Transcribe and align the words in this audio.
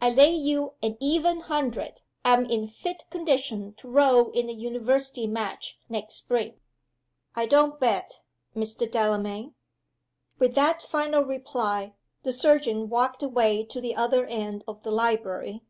"I 0.00 0.10
lay 0.10 0.30
you 0.32 0.74
an 0.80 0.96
even 1.00 1.40
hundred 1.40 2.02
I'm 2.24 2.44
in 2.46 2.68
fit 2.68 3.02
condition 3.10 3.74
to 3.78 3.88
row 3.88 4.30
in 4.30 4.46
the 4.46 4.52
University 4.54 5.26
Match 5.26 5.76
next 5.88 6.14
spring." 6.18 6.60
"I 7.34 7.46
don't 7.46 7.80
bet, 7.80 8.22
Mr. 8.54 8.88
Delamayn." 8.88 9.56
With 10.38 10.54
that 10.54 10.82
final 10.82 11.24
reply 11.24 11.94
the 12.22 12.30
surgeon 12.30 12.88
walked 12.90 13.24
away 13.24 13.64
to 13.64 13.80
the 13.80 13.96
other 13.96 14.24
end 14.26 14.62
of 14.68 14.80
the 14.84 14.92
library. 14.92 15.64